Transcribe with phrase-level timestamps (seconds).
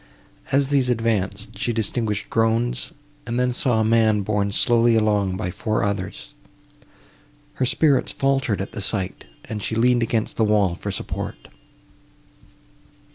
[0.51, 2.91] As these advanced, she distinguished groans,
[3.27, 6.33] and then saw a man borne slowly along by four others.
[7.61, 11.49] Her spirits faltered at the sight, and she leaned against the wall for support.